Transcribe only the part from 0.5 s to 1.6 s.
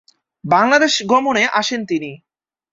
Bangladesh গমনে